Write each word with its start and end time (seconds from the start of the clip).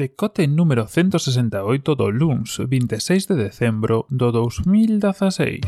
Decote 0.00 0.48
número 0.48 0.88
168 0.88 1.94
do 1.94 2.08
LUNS 2.08 2.64
26 2.66 3.28
de 3.28 3.34
decembro 3.34 4.06
do 4.08 4.32
2016. 4.32 5.60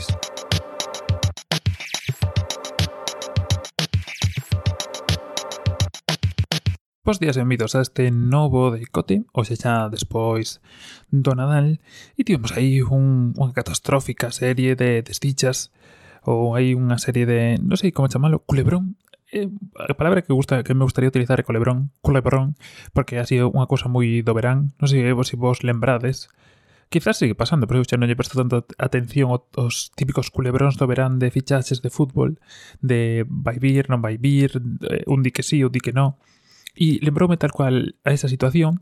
Bos 7.04 7.20
días 7.20 7.36
benvidos 7.36 7.76
a 7.76 7.82
este 7.82 8.08
novo 8.08 8.70
decote, 8.72 9.28
ou 9.36 9.44
xa 9.44 9.92
despois 9.92 10.64
do 11.12 11.36
Nadal, 11.36 11.76
e 12.16 12.24
tivemos 12.24 12.56
aí 12.56 12.80
un, 12.80 13.36
unha 13.36 13.52
catastrófica 13.52 14.32
serie 14.32 14.72
de 14.80 15.04
desdichas 15.04 15.76
ou 16.24 16.56
hai 16.56 16.72
unha 16.72 16.96
serie 16.96 17.28
de, 17.28 17.60
non 17.60 17.76
sei 17.76 17.92
como 17.92 18.08
chamalo, 18.08 18.40
culebrón 18.48 18.96
eh, 19.32 19.48
a 19.74 19.94
palabra 19.94 20.22
que 20.22 20.32
gusta 20.32 20.62
que 20.62 20.74
me 20.74 20.84
gustaría 20.84 21.08
utilizar 21.08 21.40
é 21.40 21.44
colebrón, 21.44 21.90
colebrón, 22.04 22.54
porque 22.92 23.18
ha 23.18 23.26
sido 23.26 23.48
unha 23.50 23.66
cousa 23.66 23.88
moi 23.88 24.20
do 24.22 24.32
verán, 24.36 24.76
non 24.78 24.86
sei 24.86 25.02
vos 25.16 25.32
se 25.32 25.40
vos 25.40 25.64
lembrades. 25.64 26.28
Quizás 26.92 27.16
sigue 27.16 27.32
pasando, 27.32 27.64
pero 27.64 27.80
eu 27.80 27.88
xa 27.88 27.96
non 27.96 28.06
lle 28.06 28.18
presto 28.18 28.36
tanto 28.36 28.68
atención 28.76 29.32
aos 29.32 29.90
típicos 29.96 30.28
culebróns 30.28 30.76
do 30.76 30.84
verán 30.84 31.16
de 31.16 31.32
fichaxes 31.32 31.80
de 31.80 31.88
fútbol, 31.88 32.36
de 32.84 33.24
vai 33.26 33.56
vir, 33.56 33.88
non 33.88 34.04
vai 34.04 34.20
vir, 34.20 34.60
eh, 34.92 35.02
un 35.08 35.24
di 35.24 35.32
que 35.32 35.40
sí, 35.40 35.64
un 35.64 35.72
di 35.72 35.80
que 35.80 35.96
non. 35.96 36.20
E 36.76 37.00
lembroume 37.00 37.40
tal 37.40 37.52
cual 37.52 37.96
a 38.04 38.12
esa 38.12 38.28
situación 38.28 38.80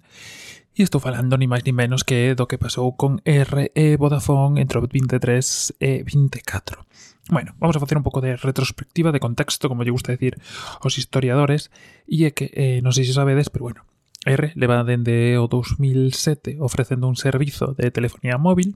E 0.80 0.86
estou 0.86 1.02
falando 1.02 1.34
ni 1.34 1.50
máis 1.50 1.66
ni 1.66 1.74
menos 1.74 2.06
que 2.06 2.38
do 2.38 2.46
que 2.46 2.54
pasou 2.56 2.94
con 2.94 3.18
RE 3.26 3.98
Vodafone 3.98 4.62
entre 4.62 4.78
o 4.78 4.86
23 4.86 5.76
e 5.82 6.06
24. 6.06 6.86
Bueno, 7.30 7.54
vamos 7.58 7.76
a 7.76 7.80
facer 7.80 7.96
un 7.96 8.02
pouco 8.02 8.20
de 8.20 8.36
retrospectiva, 8.36 9.12
de 9.12 9.20
contexto, 9.20 9.70
como 9.70 9.86
lle 9.86 9.94
gusta 9.94 10.10
decir 10.10 10.34
aos 10.82 10.98
historiadores, 10.98 11.70
e 12.10 12.26
é 12.26 12.34
que, 12.34 12.50
eh, 12.50 12.82
non 12.82 12.90
sei 12.90 13.06
se 13.06 13.14
sabedes, 13.14 13.54
pero 13.54 13.70
bueno, 13.70 13.86
R 14.26 14.50
leva 14.58 14.82
dende 14.82 15.38
o 15.38 15.46
2007 15.46 16.58
ofrecendo 16.58 17.06
un 17.06 17.14
servizo 17.14 17.78
de 17.78 17.94
telefonía 17.94 18.34
móvil, 18.34 18.74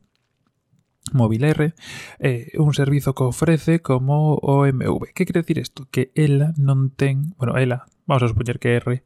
móvil 1.11 1.43
R, 1.43 1.74
eh, 2.23 2.55
un 2.55 2.79
servizo 2.79 3.11
que 3.19 3.27
ofrece 3.27 3.83
como 3.83 4.38
OMV. 4.38 5.11
Que 5.13 5.27
quere 5.27 5.43
decir 5.43 5.59
isto? 5.59 5.91
Que 5.91 6.15
ela 6.15 6.55
non 6.55 6.95
ten, 6.95 7.35
bueno, 7.35 7.59
ela, 7.59 7.91
vamos 8.07 8.23
a 8.23 8.30
supoñer 8.30 8.63
que 8.63 8.79
R, 8.79 9.02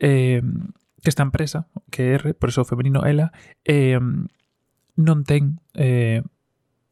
eh, 0.00 0.40
que 0.40 1.08
esta 1.12 1.22
empresa, 1.28 1.68
que 1.92 2.16
R, 2.16 2.32
por 2.32 2.48
eso 2.48 2.64
femenino 2.64 3.04
ela, 3.04 3.36
eh, 3.68 4.00
ten 5.28 5.60
eh, 5.76 6.24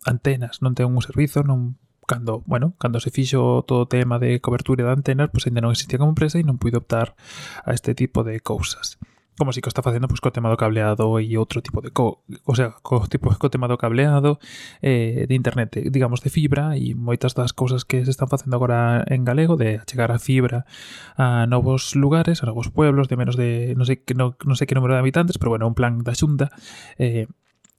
antenas, 0.05 0.65
non 0.65 0.73
ten 0.73 0.89
un 0.89 1.05
servizo, 1.05 1.45
non 1.45 1.77
cando, 2.11 2.43
bueno, 2.47 2.75
cando 2.79 2.99
se 2.99 3.11
fixo 3.11 3.63
todo 3.67 3.87
o 3.87 3.89
tema 3.89 4.19
de 4.19 4.41
cobertura 4.41 4.85
de 4.85 4.91
antenas, 4.91 5.31
pois 5.31 5.47
ainda 5.47 5.63
non 5.63 5.71
existía 5.71 6.01
como 6.01 6.11
empresa 6.11 6.43
e 6.43 6.47
non 6.47 6.59
puido 6.59 6.83
optar 6.83 7.15
a 7.63 7.71
este 7.71 7.95
tipo 7.95 8.27
de 8.27 8.43
cousas. 8.43 8.99
Como 9.39 9.55
si 9.55 9.63
que 9.63 9.71
está 9.71 9.81
facendo 9.81 10.11
pois, 10.11 10.21
co 10.21 10.35
tema 10.35 10.51
do 10.51 10.59
cableado 10.59 11.17
e 11.23 11.39
outro 11.39 11.63
tipo 11.63 11.81
de 11.81 11.95
co, 11.95 12.27
o 12.27 12.55
sea, 12.59 12.77
co, 12.83 13.07
tipo, 13.07 13.31
co 13.31 13.47
tema 13.49 13.71
do 13.71 13.79
cableado 13.79 14.43
eh, 14.83 15.25
de 15.31 15.35
internet, 15.39 15.79
digamos, 15.87 16.21
de 16.21 16.35
fibra 16.35 16.75
e 16.75 16.99
moitas 16.99 17.33
das 17.39 17.55
cousas 17.55 17.87
que 17.87 18.03
se 18.03 18.11
están 18.11 18.27
facendo 18.29 18.59
agora 18.59 19.07
en 19.07 19.23
galego 19.23 19.55
de 19.55 19.79
chegar 19.87 20.11
a 20.11 20.19
fibra 20.19 20.67
a 21.15 21.47
novos 21.47 21.95
lugares, 21.95 22.43
a 22.43 22.51
novos 22.51 22.75
pueblos 22.75 23.07
de 23.07 23.17
menos 23.17 23.39
de, 23.39 23.79
non 23.79 23.87
sei, 23.87 24.03
no, 24.19 24.35
non 24.45 24.59
sei 24.59 24.67
que 24.67 24.75
número 24.75 24.99
de 24.99 25.01
habitantes, 25.01 25.39
pero 25.39 25.55
bueno, 25.55 25.71
un 25.71 25.79
plan 25.79 26.03
da 26.03 26.13
xunta 26.13 26.51
eh, 26.99 27.31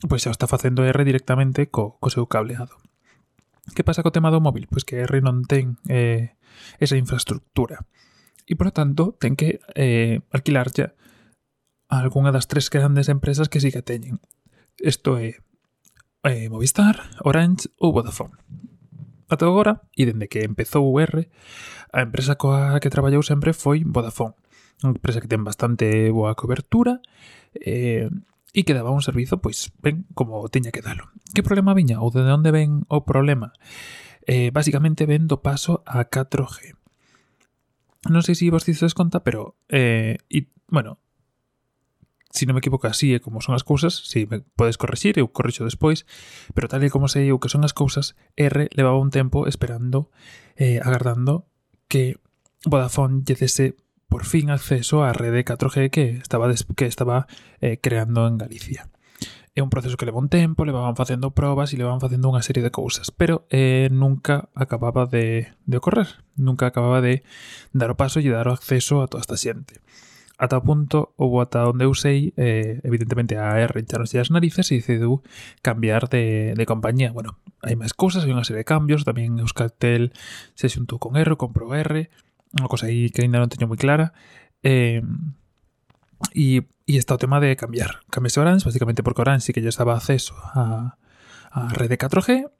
pois 0.05 0.23
xa 0.23 0.33
está 0.33 0.45
facendo 0.49 0.85
R 0.85 1.01
directamente 1.05 1.69
co, 1.69 1.97
co 2.01 2.09
seu 2.09 2.25
cableado. 2.25 2.77
Que 3.75 3.85
pasa 3.85 4.01
co 4.01 4.15
tema 4.15 4.33
do 4.33 4.41
móvil? 4.41 4.65
Pois 4.69 4.85
que 4.85 5.01
R 5.01 5.21
non 5.21 5.45
ten 5.45 5.77
eh, 5.89 6.37
esa 6.81 6.97
infraestructura 6.97 7.85
e, 8.51 8.57
por 8.59 8.73
tanto, 8.75 9.15
ten 9.15 9.39
que 9.39 9.63
eh, 9.77 10.19
alquilarlle 10.33 10.91
a 11.87 11.99
algunha 12.03 12.35
das 12.35 12.51
tres 12.51 12.67
grandes 12.67 13.07
empresas 13.07 13.47
que 13.47 13.61
sí 13.63 13.71
que 13.71 13.85
teñen. 13.85 14.19
Isto 14.79 15.15
é 15.15 15.39
eh, 16.27 16.49
Movistar, 16.49 16.99
Orange 17.23 17.69
ou 17.77 17.93
Vodafone. 17.93 18.35
Ata 19.31 19.47
agora, 19.47 19.87
e 19.95 20.03
dende 20.03 20.27
que 20.27 20.43
empezou 20.43 20.83
o 20.83 20.99
R, 20.99 21.31
a 21.95 22.03
empresa 22.03 22.35
coa 22.35 22.79
que 22.83 22.91
traballou 22.91 23.23
sempre 23.23 23.55
foi 23.55 23.87
Vodafone. 23.87 24.35
Unha 24.83 24.97
empresa 24.97 25.23
que 25.23 25.31
ten 25.31 25.47
bastante 25.47 26.11
boa 26.11 26.35
cobertura, 26.35 26.99
eh, 27.55 28.11
e 28.51 28.67
que 28.67 28.75
daba 28.75 28.91
un 28.91 29.03
servizo 29.03 29.39
pois 29.39 29.71
ben 29.79 30.03
como 30.13 30.43
teña 30.51 30.75
que 30.75 30.83
dalo. 30.83 31.07
Que 31.31 31.43
problema 31.43 31.75
viña 31.75 32.03
ou 32.03 32.11
de 32.11 32.23
onde 32.27 32.51
ven 32.51 32.83
o 32.91 33.07
problema? 33.07 33.55
Eh, 34.27 34.51
basicamente 34.51 35.07
ven 35.07 35.25
do 35.25 35.39
paso 35.39 35.81
a 35.87 36.07
4G. 36.11 36.75
Non 38.11 38.25
sei 38.25 38.35
se 38.35 38.51
vos 38.51 38.67
dices 38.67 38.97
conta, 38.97 39.23
pero 39.23 39.55
eh, 39.69 40.19
e, 40.27 40.51
bueno, 40.67 40.99
se 42.31 42.43
si 42.43 42.45
non 42.47 42.55
me 42.55 42.63
equivoco 42.63 42.87
así 42.87 43.11
é 43.13 43.19
como 43.19 43.43
son 43.43 43.55
as 43.55 43.67
cousas, 43.67 43.93
si 44.07 44.25
me 44.25 44.41
podes 44.55 44.79
corrixir, 44.79 45.19
eu 45.19 45.29
corrixo 45.29 45.67
despois, 45.67 46.07
pero 46.55 46.71
tal 46.71 46.81
e 46.81 46.89
como 46.89 47.11
sei 47.11 47.27
eu 47.27 47.37
que 47.43 47.51
son 47.51 47.67
as 47.67 47.75
cousas, 47.75 48.15
R 48.39 48.71
levaba 48.71 48.99
un 48.99 49.11
tempo 49.11 49.45
esperando, 49.51 50.09
eh, 50.55 50.79
agardando 50.79 51.47
que 51.91 52.17
Vodafone 52.63 53.23
lle 53.27 53.35
dese 53.35 53.75
por 54.11 54.27
fin 54.27 54.51
acceso 54.51 55.07
á 55.07 55.15
rede 55.15 55.47
4G 55.47 55.87
que 55.87 56.19
estaba, 56.19 56.51
que 56.51 56.85
estaba 56.85 57.31
eh, 57.63 57.79
creando 57.79 58.27
en 58.27 58.35
Galicia. 58.35 58.91
É 59.55 59.63
un 59.63 59.71
proceso 59.71 59.95
que 59.95 60.03
leva 60.03 60.19
un 60.19 60.27
tempo, 60.27 60.67
le 60.67 60.75
van 60.75 60.99
facendo 60.99 61.31
probas 61.31 61.71
e 61.71 61.79
le 61.79 61.87
van 61.87 62.03
facendo 62.03 62.27
unha 62.27 62.43
serie 62.43 62.59
de 62.59 62.75
cousas, 62.75 63.07
pero 63.15 63.47
eh, 63.47 63.87
nunca 63.87 64.51
acababa 64.51 65.07
de, 65.07 65.55
de 65.63 65.75
ocorrer, 65.79 66.27
nunca 66.35 66.67
acababa 66.67 66.99
de 66.99 67.23
dar 67.71 67.87
o 67.87 67.95
paso 67.95 68.19
e 68.19 68.27
dar 68.27 68.51
o 68.51 68.55
acceso 68.55 68.99
a 68.99 69.07
toda 69.07 69.23
esta 69.23 69.39
xente 69.39 69.79
ata 70.41 70.57
o 70.57 70.65
punto 70.65 71.13
ou 71.21 71.37
ata 71.37 71.69
onde 71.69 71.85
eu 71.85 71.93
sei, 71.93 72.33
eh, 72.33 72.81
evidentemente 72.81 73.37
a 73.37 73.61
R 73.61 73.77
echaronse 73.77 74.17
as 74.17 74.33
narices 74.33 74.73
e 74.73 74.81
decidiu 74.81 75.21
cambiar 75.61 76.09
de, 76.09 76.57
de 76.57 76.65
compañía. 76.65 77.13
Bueno, 77.13 77.37
hai 77.61 77.77
máis 77.77 77.93
cousas, 77.93 78.25
hai 78.25 78.33
unha 78.33 78.41
serie 78.41 78.65
de 78.65 78.67
cambios, 78.67 79.05
tamén 79.05 79.37
Euskaltel 79.37 80.17
se 80.57 80.65
xuntou 80.65 80.97
con 80.97 81.13
R, 81.13 81.37
comprou 81.37 81.77
R, 81.77 82.09
unha 82.57 82.67
cosa 82.67 82.91
aí 82.91 83.11
que 83.11 83.23
ainda 83.23 83.39
non 83.39 83.51
teño 83.51 83.69
moi 83.69 83.79
clara. 83.79 84.11
Eh, 84.61 85.01
e, 86.33 86.67
e 86.85 86.93
está 86.97 87.15
o 87.15 87.21
tema 87.21 87.39
de 87.39 87.55
cambiar. 87.55 88.03
Cambiase 88.11 88.39
Orange, 88.39 88.65
basicamente 88.65 89.03
porque 89.03 89.21
Orange 89.21 89.49
sí 89.49 89.51
que 89.53 89.61
ya 89.61 89.69
estaba 89.69 89.95
acceso 89.95 90.35
a, 90.53 90.97
a 91.51 91.59
rede 91.73 91.97
4G, 91.97 92.51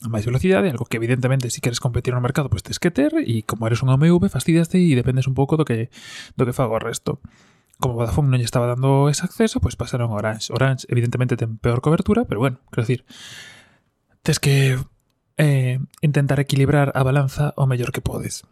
a 0.00 0.08
máis 0.08 0.24
velocidade, 0.24 0.72
algo 0.72 0.88
que 0.88 0.96
evidentemente 0.96 1.52
si 1.52 1.60
queres 1.60 1.80
competir 1.80 2.16
no 2.16 2.24
mercado, 2.24 2.48
pois 2.48 2.64
pues 2.64 2.72
tes 2.72 2.80
que 2.80 2.88
ter 2.88 3.12
e 3.20 3.44
como 3.44 3.68
eres 3.68 3.84
un 3.84 3.92
OMV 3.92 4.32
fastidiaste 4.32 4.80
e 4.80 4.96
dependes 4.96 5.28
un 5.28 5.36
pouco 5.36 5.60
do 5.60 5.68
que 5.68 5.92
do 6.40 6.48
que 6.48 6.56
fago 6.56 6.76
o 6.76 6.80
resto. 6.80 7.20
Como 7.80 7.96
Vodafone 7.96 8.32
non 8.32 8.40
lle 8.40 8.48
estaba 8.48 8.68
dando 8.68 9.12
ese 9.12 9.24
acceso, 9.24 9.60
pues 9.60 9.76
pasaron 9.76 10.12
a 10.12 10.16
Orange. 10.16 10.52
Orange 10.52 10.88
evidentemente 10.88 11.36
ten 11.36 11.60
peor 11.60 11.84
cobertura, 11.84 12.24
pero 12.24 12.40
bueno, 12.40 12.64
quero 12.72 12.84
decir, 12.84 13.04
tes 14.24 14.40
que 14.40 14.80
eh, 15.36 15.80
intentar 16.00 16.40
equilibrar 16.40 16.92
a 16.96 17.04
balanza 17.04 17.52
o 17.56 17.68
mellor 17.68 17.92
que 17.92 18.04
podes. 18.04 18.44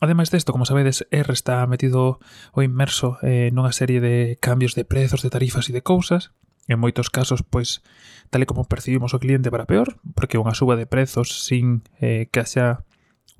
Ademais 0.00 0.28
desto, 0.30 0.52
como 0.52 0.68
sabedes, 0.68 1.06
R 1.10 1.32
está 1.32 1.64
metido 1.66 2.20
ou 2.52 2.60
inmerso 2.60 3.16
eh, 3.24 3.48
nunha 3.48 3.72
serie 3.72 4.04
de 4.04 4.36
cambios 4.44 4.76
de 4.76 4.84
prezos, 4.84 5.24
de 5.24 5.32
tarifas 5.32 5.68
e 5.68 5.72
de 5.72 5.80
cousas. 5.80 6.36
En 6.68 6.82
moitos 6.82 7.08
casos, 7.08 7.40
pois, 7.40 7.80
tal 8.28 8.44
e 8.44 8.48
como 8.50 8.68
percibimos 8.68 9.16
o 9.16 9.22
cliente 9.22 9.48
para 9.48 9.64
peor, 9.64 9.96
porque 10.12 10.36
unha 10.36 10.52
suba 10.52 10.76
de 10.76 10.84
prezos 10.84 11.48
sin 11.48 11.80
eh, 11.96 12.28
que 12.28 12.44
haxa 12.44 12.84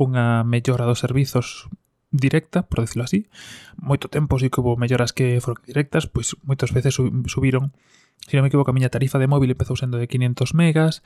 unha 0.01 0.49
mellora 0.49 0.89
dos 0.89 1.05
servizos 1.05 1.69
directa, 2.09 2.65
por 2.65 2.81
decirlo 2.81 3.05
así. 3.05 3.29
Moito 3.77 4.09
tempo 4.09 4.41
si 4.41 4.49
que 4.49 4.61
hubo 4.65 4.81
melloras 4.81 5.13
que 5.13 5.43
foron 5.45 5.61
directas, 5.67 6.09
pois 6.09 6.41
moitas 6.41 6.73
veces 6.73 6.97
subiron, 6.97 7.77
se 8.25 8.41
non 8.41 8.47
me 8.47 8.49
equivoco, 8.49 8.73
a 8.73 8.77
miña 8.77 8.89
tarifa 8.89 9.21
de 9.21 9.29
móvil 9.29 9.53
empezou 9.53 9.77
sendo 9.77 10.01
de 10.01 10.09
500 10.09 10.57
megas, 10.57 11.05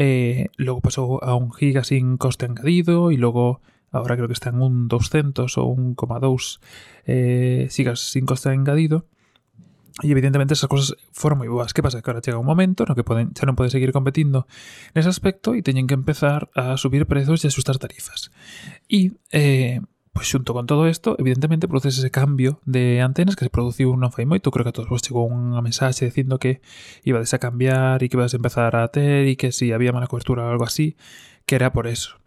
eh, 0.00 0.48
logo 0.56 0.80
pasou 0.80 1.20
a 1.20 1.36
un 1.36 1.52
giga 1.52 1.84
sin 1.84 2.16
coste 2.16 2.48
engadido 2.48 3.12
e 3.12 3.20
logo 3.20 3.60
ahora 3.90 4.16
creo 4.16 4.28
que 4.28 4.36
está 4.36 4.50
en 4.50 4.60
un 4.60 4.88
200 4.88 5.58
ou 5.58 5.72
un 5.72 5.96
1,2 5.96 6.60
eh, 7.06 7.66
sigas 7.70 8.00
sin 8.00 8.26
coste 8.26 8.52
engadido, 8.52 9.06
E 9.98 10.14
evidentemente 10.14 10.54
esas 10.54 10.70
cosas 10.70 10.94
foron 11.10 11.42
moi 11.42 11.50
boas. 11.50 11.74
Que 11.74 11.82
pasa? 11.82 11.98
Que 11.98 12.06
ahora 12.06 12.22
chega 12.22 12.38
un 12.38 12.46
momento 12.46 12.86
no 12.86 12.94
que 12.94 13.02
poden, 13.02 13.34
xa 13.34 13.50
non 13.50 13.58
poden 13.58 13.74
seguir 13.74 13.90
competindo 13.90 14.46
nese 14.94 15.10
aspecto 15.10 15.58
e 15.58 15.66
teñen 15.66 15.90
que 15.90 15.98
empezar 15.98 16.46
a 16.54 16.78
subir 16.78 17.02
prezos 17.10 17.42
e 17.42 17.50
asustar 17.50 17.82
tarifas. 17.82 18.30
E, 18.86 19.18
eh, 19.34 19.82
pois 20.14 20.30
xunto 20.30 20.54
con 20.54 20.70
todo 20.70 20.86
isto, 20.86 21.18
evidentemente 21.18 21.66
produce 21.66 21.90
ese 21.90 22.14
cambio 22.14 22.62
de 22.62 23.02
antenas 23.02 23.34
que 23.34 23.42
se 23.42 23.50
produciu 23.50 23.98
non 23.98 24.14
fai 24.14 24.22
moito. 24.22 24.54
Creo 24.54 24.62
que 24.62 24.70
a 24.70 24.76
todos 24.76 24.86
vos 24.86 25.02
chegou 25.02 25.26
unha 25.26 25.58
mensaxe 25.66 26.06
dicindo 26.06 26.38
que 26.38 26.62
ibades 27.02 27.34
a 27.34 27.42
cambiar 27.42 27.98
e 27.98 28.06
que 28.06 28.14
ibades 28.14 28.34
a 28.34 28.38
empezar 28.38 28.78
a 28.78 28.86
ter 28.94 29.26
e 29.26 29.34
que 29.34 29.50
si 29.50 29.74
había 29.74 29.90
mala 29.90 30.06
cobertura 30.06 30.46
ou 30.46 30.50
algo 30.54 30.62
así, 30.62 30.94
que 31.42 31.58
era 31.58 31.74
por 31.74 31.90
eso. 31.90 32.22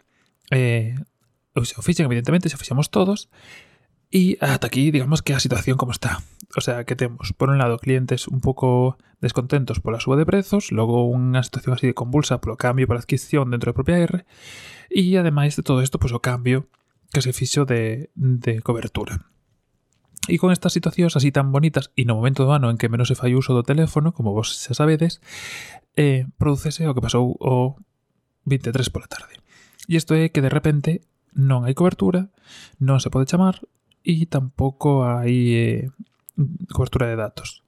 Eh, 0.52 0.92
o 1.54 1.64
se 1.64 1.74
o 1.76 1.82
fixen, 1.82 2.06
evidentemente, 2.06 2.48
se 2.48 2.56
fixemos 2.56 2.90
todos, 2.90 3.28
E 4.12 4.36
ata 4.44 4.68
aquí, 4.68 4.92
digamos 4.92 5.24
que 5.24 5.32
a 5.32 5.40
situación 5.40 5.80
como 5.80 5.96
está. 5.96 6.20
O 6.54 6.60
sea, 6.60 6.84
que 6.84 6.96
temos, 6.96 7.32
por 7.32 7.48
un 7.48 7.56
lado, 7.56 7.78
clientes 7.78 8.28
un 8.28 8.44
pouco 8.44 8.98
descontentos 9.24 9.80
pola 9.80 10.04
súa 10.04 10.20
de 10.20 10.28
prezos, 10.28 10.68
logo 10.68 11.08
unha 11.08 11.40
situación 11.40 11.72
así 11.72 11.88
de 11.88 11.96
convulsa 11.96 12.36
polo 12.44 12.60
cambio 12.60 12.84
pola 12.84 13.00
adquisición 13.00 13.48
dentro 13.48 13.72
da 13.72 13.78
propia 13.80 14.04
R, 14.04 14.28
e 14.92 15.16
ademais 15.16 15.56
de 15.56 15.64
todo 15.64 15.80
isto, 15.80 15.96
pois 15.96 16.12
pues, 16.12 16.20
o 16.20 16.20
cambio 16.20 16.68
que 17.08 17.24
se 17.24 17.32
fixo 17.32 17.64
de, 17.64 18.12
de 18.12 18.60
cobertura. 18.60 19.32
E 20.28 20.36
con 20.36 20.52
estas 20.52 20.76
situacións 20.76 21.16
así 21.16 21.32
tan 21.32 21.48
bonitas 21.48 21.88
e 21.96 22.04
no 22.04 22.12
momento 22.12 22.44
do 22.44 22.52
ano 22.52 22.68
en 22.68 22.76
que 22.76 22.92
menos 22.92 23.08
se 23.08 23.16
fai 23.16 23.32
uso 23.32 23.56
do 23.56 23.64
teléfono, 23.64 24.12
como 24.12 24.36
vos 24.36 24.60
xa 24.60 24.76
sabedes, 24.76 25.24
eh, 25.96 26.28
producese 26.36 26.84
o 26.84 26.92
que 26.92 27.00
pasou 27.00 27.32
o 27.40 27.80
23 28.44 28.76
pola 28.92 29.08
tarde. 29.08 29.40
E 29.88 29.96
isto 29.96 30.12
é 30.12 30.28
que 30.28 30.44
de 30.44 30.52
repente 30.52 31.00
non 31.36 31.64
hai 31.64 31.74
cobertura, 31.76 32.28
non 32.80 33.00
se 33.00 33.08
pode 33.08 33.28
chamar 33.28 33.64
e 34.04 34.26
tampouco 34.28 35.06
hai 35.06 35.36
eh, 35.54 35.82
cobertura 36.72 37.08
de 37.08 37.16
datos. 37.16 37.62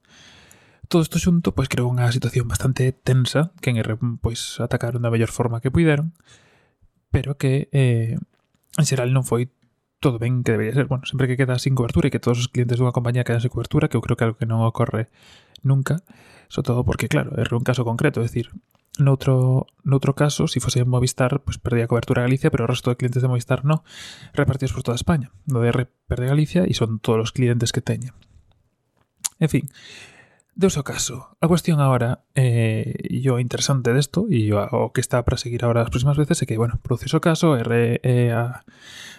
Todo 0.85 1.01
isto 1.01 1.17
xunto 1.17 1.57
pois 1.57 1.67
creou 1.71 1.89
unha 1.89 2.07
situación 2.13 2.45
bastante 2.45 2.93
tensa 2.93 3.55
que 3.57 3.73
en 3.73 3.81
R 3.81 3.97
pois 4.21 4.61
atacaron 4.61 5.01
da 5.01 5.09
mellor 5.09 5.33
forma 5.33 5.61
que 5.61 5.73
puideron, 5.73 6.13
pero 7.09 7.41
que 7.41 7.71
eh, 7.73 8.19
en 8.77 8.85
xeral 8.85 9.09
non 9.09 9.25
foi 9.25 9.49
todo 9.97 10.21
ben 10.21 10.45
que 10.45 10.53
debería 10.53 10.77
ser. 10.77 10.85
Bueno, 10.85 11.09
sempre 11.09 11.25
que 11.25 11.37
queda 11.39 11.57
sin 11.57 11.73
cobertura 11.73 12.07
e 12.07 12.13
que 12.13 12.21
todos 12.21 12.37
os 12.37 12.51
clientes 12.51 12.77
dunha 12.77 12.93
compañía 12.93 13.25
quedan 13.25 13.41
sin 13.41 13.49
cobertura, 13.49 13.89
que 13.89 13.97
eu 13.97 14.03
creo 14.05 14.13
que 14.13 14.23
é 14.23 14.27
algo 14.29 14.37
que 14.37 14.45
non 14.45 14.61
ocorre 14.61 15.09
nunca, 15.65 16.05
sobre 16.53 16.69
todo 16.69 16.85
porque, 16.85 17.09
claro, 17.09 17.33
é 17.33 17.43
un 17.49 17.65
caso 17.65 17.81
concreto, 17.81 18.21
é 18.21 18.29
dicir, 18.29 18.53
Noutro, 18.97 19.67
noutro 19.83 20.15
caso, 20.15 20.47
se 20.47 20.63
fose 20.63 20.87
Movistar, 20.87 21.43
pois 21.43 21.59
perdía 21.59 21.87
cobertura 21.87 22.23
Galicia, 22.23 22.47
pero 22.51 22.63
o 22.63 22.71
resto 22.71 22.89
de 22.89 22.97
clientes 22.97 23.19
de 23.19 23.27
Movistar 23.27 23.67
no, 23.67 23.83
repartidos 24.31 24.71
por 24.71 24.83
toda 24.83 24.95
España. 24.95 25.35
No 25.43 25.59
DR 25.59 25.91
perde 26.07 26.31
Galicia 26.31 26.63
e 26.63 26.71
son 26.71 27.03
todos 27.03 27.19
os 27.19 27.31
clientes 27.35 27.75
que 27.75 27.83
teña. 27.83 28.15
En 29.39 29.51
fin, 29.51 29.67
deus 30.55 30.79
o 30.79 30.87
caso. 30.87 31.35
A 31.43 31.51
cuestión 31.51 31.83
agora, 31.83 32.23
eh, 32.39 32.95
e 33.03 33.27
o 33.27 33.35
interesante 33.43 33.91
desto, 33.91 34.31
e 34.31 34.55
o 34.55 34.95
que 34.95 35.03
está 35.03 35.19
para 35.27 35.35
seguir 35.35 35.67
agora 35.67 35.83
as 35.83 35.91
próximas 35.91 36.15
veces, 36.15 36.39
é 36.39 36.47
que, 36.47 36.55
bueno, 36.55 36.79
produce 36.79 37.11
o 37.11 37.19
caso, 37.19 37.59
R, 37.59 37.99
eh, 37.99 38.31
a, 38.31 38.63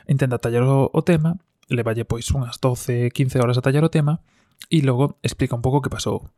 intenta 0.08 0.40
tallar 0.40 0.64
o, 0.64 0.88
o 0.88 1.02
tema, 1.04 1.36
levalle 1.68 2.08
pois 2.08 2.32
unhas 2.32 2.56
12, 2.56 3.12
15 3.12 3.36
horas 3.44 3.60
a 3.60 3.64
tallar 3.64 3.84
o 3.84 3.92
tema, 3.92 4.24
e 4.72 4.80
logo 4.80 5.20
explica 5.20 5.52
un 5.52 5.60
pouco 5.60 5.84
que 5.84 5.92
pasou. 5.92 6.32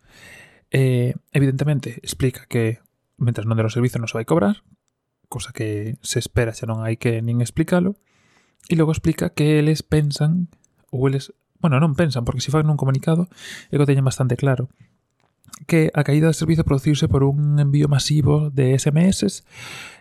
Eh, 0.75 1.15
evidentemente, 1.31 2.03
explica 2.03 2.45
que 2.51 2.83
mentras 3.19 3.45
non 3.45 3.59
der 3.59 3.67
o 3.67 3.75
servizo 3.75 3.99
non 3.99 4.09
se 4.09 4.17
vai 4.17 4.25
cobrar, 4.25 4.63
cosa 5.29 5.53
que 5.53 5.99
se 6.01 6.19
espera 6.23 6.57
xa 6.57 6.65
non 6.65 6.81
hai 6.87 6.97
que 6.97 7.21
nin 7.21 7.45
explicalo, 7.45 7.99
e 8.71 8.75
logo 8.79 8.95
explica 8.95 9.35
que 9.35 9.59
eles 9.59 9.83
pensan, 9.85 10.49
ou 10.89 11.05
eles, 11.11 11.35
bueno, 11.61 11.83
non 11.83 11.99
pensan, 11.99 12.25
porque 12.25 12.41
se 12.41 12.49
si 12.49 12.55
fan 12.55 12.71
un 12.71 12.81
comunicado 12.81 13.29
é 13.69 13.77
que 13.77 13.85
o 13.85 13.89
teñen 13.89 14.07
bastante 14.07 14.39
claro, 14.39 14.73
que 15.67 15.91
a 15.93 16.05
caída 16.07 16.31
de 16.31 16.39
servizo 16.39 16.65
produciuse 16.65 17.09
por 17.09 17.25
un 17.25 17.59
envío 17.59 17.89
masivo 17.91 18.51
de 18.51 18.79
SMS 18.79 19.45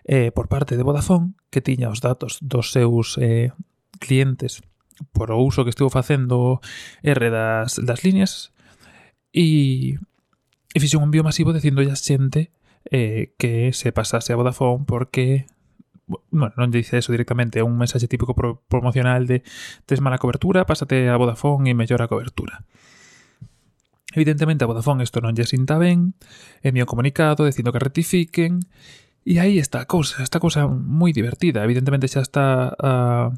eh, 0.05 0.31
por 0.31 0.47
parte 0.47 0.77
de 0.77 0.83
Vodafone, 0.83 1.33
que 1.49 1.65
tiña 1.65 1.89
os 1.89 1.99
datos 1.99 2.37
dos 2.41 2.71
seus 2.71 3.17
eh, 3.17 3.51
clientes 3.99 4.61
por 5.13 5.29
o 5.31 5.41
uso 5.41 5.63
que 5.63 5.69
estivo 5.69 5.89
facendo 5.89 6.61
R 7.03 7.29
das, 7.29 7.77
das 7.81 8.01
líneas, 8.01 8.53
e, 9.33 9.97
e 10.73 10.77
fixe 10.79 10.97
un 10.97 11.09
envío 11.09 11.25
masivo 11.25 11.53
dicindo 11.53 11.81
a 11.81 11.97
xente 11.97 12.53
eh, 12.91 13.33
que 13.37 13.73
se 13.73 13.91
pasase 13.91 14.33
a 14.33 14.39
Vodafone 14.39 14.85
porque 14.87 15.47
bueno, 16.07 16.55
non 16.55 16.71
dice 16.71 16.95
eso 16.95 17.11
directamente, 17.11 17.59
é 17.59 17.67
un 17.67 17.75
mensaxe 17.75 18.07
típico 18.07 18.31
pro 18.31 18.63
promocional 18.71 19.27
de 19.27 19.43
tes 19.83 19.99
mala 19.99 20.17
cobertura, 20.17 20.63
pásate 20.63 21.11
a 21.11 21.19
Vodafone 21.19 21.71
e 21.71 21.75
mellora 21.75 22.07
a 22.07 22.11
cobertura. 22.11 22.63
Evidentemente 24.15 24.63
a 24.63 24.71
Vodafone 24.71 25.03
isto 25.03 25.19
non 25.19 25.35
lle 25.35 25.43
sinta 25.43 25.75
ben, 25.75 26.15
envía 26.63 26.87
un 26.87 26.91
comunicado 26.91 27.43
dicindo 27.43 27.75
que 27.75 27.83
rectifiquen, 27.83 28.63
e 29.27 29.43
aí 29.43 29.59
está 29.59 29.83
a 29.83 29.89
cousa, 29.91 30.23
esta 30.23 30.39
cousa 30.39 30.63
moi 30.71 31.11
divertida. 31.11 31.67
Evidentemente 31.67 32.07
xa 32.07 32.23
está 32.23 32.71
uh, 32.79 33.35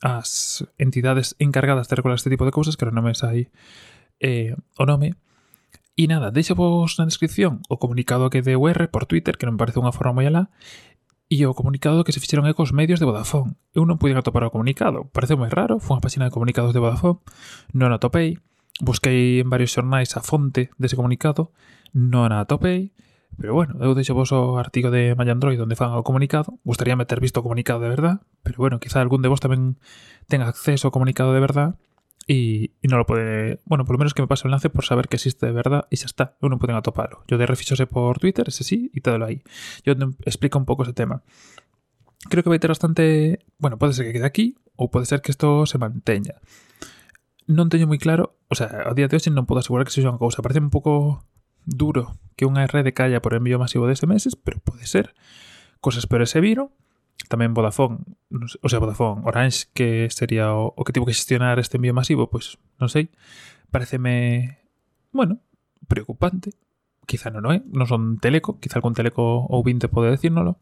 as 0.00 0.64
entidades 0.80 1.36
encargadas 1.36 1.92
de 1.92 1.96
regular 2.00 2.16
este 2.16 2.32
tipo 2.32 2.48
de 2.48 2.56
cousas, 2.56 2.80
que 2.80 2.88
non 2.88 3.04
me 3.04 3.12
sai 3.12 3.52
eh, 4.24 4.56
o 4.80 4.88
nome, 4.88 5.12
E 5.96 6.04
nada, 6.12 6.28
deixo 6.28 6.52
vos 6.52 7.00
na 7.00 7.08
descripción 7.08 7.64
o 7.72 7.80
comunicado 7.80 8.28
que 8.28 8.44
deu 8.44 8.68
R 8.68 8.92
por 8.92 9.08
Twitter, 9.08 9.40
que 9.40 9.48
non 9.48 9.56
me 9.56 9.60
parece 9.64 9.80
unha 9.80 9.96
forma 9.96 10.20
moi 10.20 10.28
alá, 10.28 10.52
e 11.32 11.40
o 11.48 11.56
comunicado 11.56 12.04
que 12.04 12.12
se 12.12 12.20
fixeron 12.20 12.44
eco 12.44 12.68
os 12.68 12.76
medios 12.76 13.00
de 13.00 13.08
Vodafone. 13.08 13.56
Eu 13.72 13.88
non 13.88 13.96
pude 13.96 14.12
atopar 14.12 14.44
o 14.44 14.52
comunicado, 14.52 15.08
parece 15.08 15.40
moi 15.40 15.48
raro, 15.48 15.80
foi 15.80 15.96
unha 15.96 16.04
página 16.04 16.28
de 16.28 16.36
comunicados 16.36 16.76
de 16.76 16.84
Vodafone, 16.84 17.24
non 17.72 17.96
atopei, 17.96 18.36
busquei 18.84 19.40
en 19.40 19.48
varios 19.48 19.72
xornais 19.72 20.12
a 20.14 20.20
fonte 20.20 20.68
dese 20.76 21.00
comunicado, 21.00 21.56
non 21.96 22.28
a 22.28 22.44
atopei, 22.44 22.92
pero 23.40 23.56
bueno, 23.56 23.80
eu 23.80 23.96
deixo 23.96 24.12
vos 24.12 24.36
o 24.36 24.60
artigo 24.60 24.92
de 24.92 25.16
MyAndroid 25.16 25.56
onde 25.64 25.80
fan 25.80 25.96
o 25.96 26.04
comunicado, 26.04 26.60
gustaría 26.60 26.92
meter 26.92 27.24
visto 27.24 27.40
o 27.40 27.44
comunicado 27.48 27.80
de 27.80 27.88
verdad, 27.88 28.20
pero 28.44 28.60
bueno, 28.60 28.84
quizá 28.84 29.00
algún 29.00 29.24
de 29.24 29.32
vos 29.32 29.40
tamén 29.40 29.80
ten 30.28 30.44
acceso 30.44 30.88
ao 30.88 30.94
comunicado 30.94 31.32
de 31.32 31.40
verdad, 31.40 31.80
y, 32.26 32.72
y 32.82 32.88
non 32.90 32.98
lo 32.98 33.06
pode... 33.06 33.62
Bueno, 33.64 33.86
por 33.86 33.94
lo 33.94 33.98
menos 34.02 34.12
que 34.12 34.22
me 34.22 34.26
pase 34.26 34.44
o 34.44 34.50
enlace 34.50 34.68
por 34.68 34.82
saber 34.82 35.06
que 35.06 35.14
existe 35.14 35.46
de 35.46 35.54
verdad 35.54 35.86
e 35.94 35.96
xa 35.96 36.10
está, 36.10 36.34
eu 36.42 36.50
non 36.50 36.58
poden 36.58 36.74
atopalo. 36.74 37.22
Yo 37.30 37.38
de 37.38 37.46
refixose 37.46 37.86
por 37.86 38.18
Twitter, 38.18 38.50
ese 38.50 38.66
sí, 38.66 38.90
e 38.90 38.98
todo 38.98 39.22
aí. 39.22 39.46
Yo 39.86 39.94
explico 40.26 40.58
un 40.58 40.66
pouco 40.66 40.82
ese 40.82 40.92
tema. 40.92 41.22
Creo 42.26 42.42
que 42.42 42.50
vai 42.50 42.58
ter 42.58 42.74
bastante... 42.74 43.46
Bueno, 43.62 43.78
pode 43.78 43.94
ser 43.94 44.10
que 44.10 44.18
quede 44.18 44.26
aquí 44.26 44.58
ou 44.74 44.90
pode 44.90 45.06
ser 45.06 45.22
que 45.22 45.30
isto 45.30 45.70
se 45.70 45.78
manteña. 45.78 46.42
Non 47.46 47.70
teño 47.70 47.86
moi 47.86 48.02
claro, 48.02 48.34
o 48.50 48.58
sea, 48.58 48.90
a 48.90 48.92
día 48.98 49.06
de 49.06 49.14
hoxe 49.14 49.30
non 49.30 49.46
podo 49.46 49.62
asegurar 49.62 49.86
que 49.86 49.94
sexa 49.94 50.10
unha 50.10 50.18
cousa. 50.18 50.42
Parece 50.42 50.58
un 50.58 50.74
pouco 50.74 51.22
duro 51.62 52.18
que 52.34 52.42
unha 52.42 52.66
rede 52.66 52.90
calla 52.90 53.22
por 53.22 53.38
envío 53.38 53.62
masivo 53.62 53.86
de 53.86 53.94
SMS, 53.94 54.34
pero 54.34 54.58
pode 54.58 54.90
ser. 54.90 55.14
Cosas 55.78 56.10
peores 56.10 56.34
se 56.34 56.42
viron, 56.42 56.74
tamén 57.28 57.54
Vodafone, 57.54 58.02
o 58.34 58.68
sea, 58.68 58.82
Vodafone, 58.82 59.22
Orange, 59.26 59.70
que 59.74 60.10
sería 60.10 60.54
o, 60.54 60.74
o 60.74 60.82
que 60.82 60.94
tivo 60.94 61.06
que 61.06 61.16
xestionar 61.16 61.58
este 61.58 61.78
envío 61.78 61.94
masivo, 61.94 62.30
pois, 62.30 62.58
pues, 62.58 62.78
non 62.82 62.88
sei, 62.90 63.10
pareceme, 63.70 64.58
bueno, 65.10 65.42
preocupante, 65.86 66.54
quizá 67.06 67.30
non, 67.30 67.46
non 67.46 67.52
é, 67.54 67.58
non 67.66 67.86
son 67.86 68.18
teleco, 68.18 68.58
quizá 68.58 68.78
algún 68.78 68.94
teleco 68.94 69.46
ou 69.46 69.62
20 69.62 69.90
pode 69.90 70.10
decírnolo, 70.10 70.58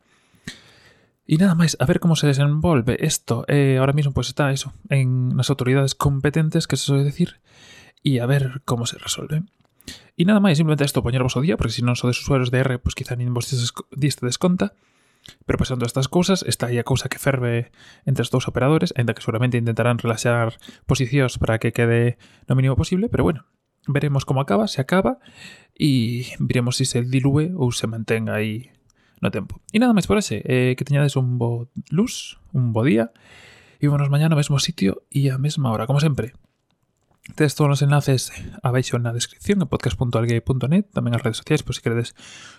E 1.25 1.41
nada 1.41 1.57
máis, 1.57 1.73
a 1.81 1.89
ver 1.89 2.05
como 2.05 2.21
se 2.21 2.29
desenvolve 2.29 3.01
isto. 3.01 3.49
Eh, 3.49 3.81
ahora 3.81 3.97
mismo 3.97 4.13
pues 4.13 4.29
está 4.29 4.53
eso, 4.53 4.77
en 4.93 5.33
nas 5.33 5.49
autoridades 5.49 5.97
competentes, 5.97 6.69
que 6.69 6.77
se 6.77 6.85
soe 6.85 7.01
decir, 7.01 7.41
e 8.05 8.21
a 8.21 8.29
ver 8.29 8.61
como 8.69 8.85
se 8.85 9.01
resolve. 9.01 9.41
E 10.21 10.23
nada 10.29 10.45
máis, 10.45 10.61
simplemente 10.61 10.85
isto, 10.85 11.01
poñervos 11.01 11.33
o 11.37 11.41
día, 11.41 11.57
porque 11.57 11.73
se 11.73 11.81
si 11.81 11.89
non 11.89 11.97
sodes 11.97 12.21
usuarios 12.21 12.53
de 12.53 12.61
R, 12.61 12.77
pues 12.77 12.93
quizá 12.93 13.17
nin 13.17 13.33
vos 13.33 13.49
diste 13.97 14.29
desconta. 14.29 14.77
Pero 15.47 15.59
pasando 15.59 15.85
a 15.85 15.91
estas 15.91 16.09
cousas, 16.09 16.45
está 16.45 16.69
aí 16.69 16.79
a 16.79 16.85
cousa 16.85 17.09
que 17.09 17.19
ferve 17.19 17.73
entre 18.05 18.23
os 18.25 18.31
dous 18.33 18.49
operadores, 18.49 18.93
aínda 18.97 19.13
que 19.17 19.25
seguramente 19.25 19.57
intentarán 19.57 20.01
relaxar 20.01 20.57
posicións 20.85 21.41
para 21.41 21.57
que 21.61 21.73
quede 21.73 22.17
no 22.49 22.57
mínimo 22.57 22.77
posible, 22.77 23.09
pero 23.09 23.25
bueno, 23.25 23.49
veremos 23.87 24.25
como 24.25 24.41
acaba, 24.41 24.69
se 24.69 24.81
acaba, 24.81 25.21
e 25.73 26.25
veremos 26.41 26.77
se 26.77 26.85
si 26.85 27.01
se 27.01 27.09
dilúe 27.09 27.53
ou 27.57 27.73
se 27.73 27.89
mantén 27.89 28.29
aí 28.29 28.73
no 29.21 29.33
tempo. 29.33 29.61
E 29.73 29.81
nada 29.81 29.97
máis 29.97 30.09
por 30.09 30.21
ese, 30.21 30.45
eh, 30.45 30.77
que 30.77 30.85
teñades 30.85 31.17
un 31.17 31.41
bo 31.41 31.73
luz, 31.89 32.41
un 32.53 32.73
bo 32.73 32.85
día, 32.85 33.13
e 33.81 33.89
vamos 33.89 34.13
mañá 34.13 34.29
no 34.29 34.37
mesmo 34.37 34.61
sitio 34.61 35.05
e 35.13 35.29
a 35.33 35.41
mesma 35.41 35.73
hora, 35.73 35.89
como 35.89 36.01
sempre. 36.01 36.37
Tedes 37.33 37.57
todos 37.57 37.81
os 37.81 37.85
enlaces 37.85 38.29
abaixo 38.61 39.01
na 39.01 39.17
descripción 39.17 39.65
en 39.65 39.69
podcast.algue.net, 39.73 40.93
tamén 40.93 41.17
as 41.17 41.25
redes 41.25 41.41
sociais 41.41 41.65
por 41.65 41.73
se 41.73 41.81
si 41.81 41.85
queredes 41.89 42.13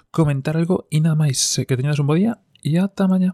comentar 0.10 0.58
algo 0.58 0.90
e 0.90 0.98
nada 1.02 1.14
máis, 1.14 1.38
que 1.38 1.78
teñades 1.78 2.02
un 2.02 2.10
bo 2.10 2.18
día 2.18 2.42
ja 2.66 2.88
tämänia. 2.88 3.32